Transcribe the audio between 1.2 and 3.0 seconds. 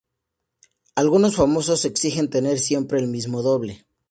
famosos exigen tener siempre